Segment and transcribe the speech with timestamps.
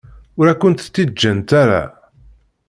[0.39, 1.83] Ur akent-t-id-ǧǧan ara.